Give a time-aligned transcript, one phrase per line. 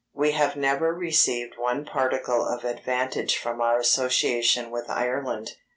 [0.15, 5.57] We have never received one particle of advantage from our association with Ireland....